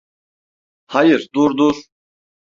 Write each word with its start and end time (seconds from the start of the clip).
Hayır, 0.87 1.27
dur, 1.35 1.57
dur. 1.57 1.83